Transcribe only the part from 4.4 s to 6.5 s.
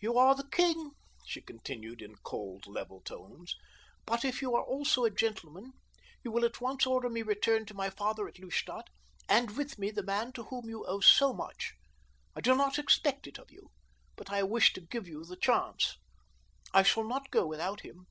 you are also a gentleman, you will